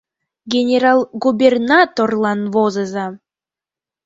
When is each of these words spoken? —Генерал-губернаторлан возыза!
—Генерал-губернаторлан 0.53 2.39
возыза! 2.53 3.07